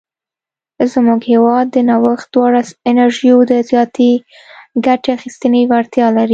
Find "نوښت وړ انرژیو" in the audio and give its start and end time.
1.89-3.37